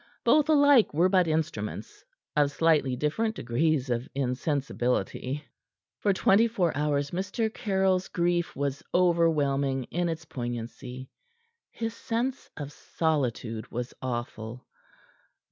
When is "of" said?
2.35-2.49, 3.91-4.09, 12.57-12.71